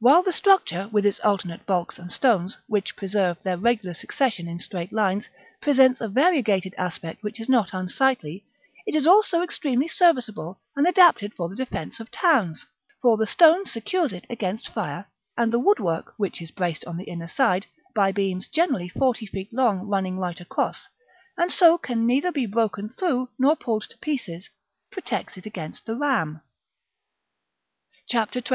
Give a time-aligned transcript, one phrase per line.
[0.00, 4.58] While the structure, with its alternate balks and stones, which preserve their regular succession in
[4.58, 5.28] straight lines,
[5.60, 8.46] presents a variegated aspect which is not unsightly,
[8.86, 12.64] it is also extremely serviceable and adapted for the defence of towns;
[13.02, 15.04] for the stone secures it against fire,
[15.36, 19.52] and the woodwork, which is braced on the inner side by beams generally forty feet
[19.52, 20.88] long running right across,
[21.36, 24.48] and so can neither be broken through nor pulled to pieces,
[24.90, 26.40] protects it against the ram.^
[28.10, 28.42] 24.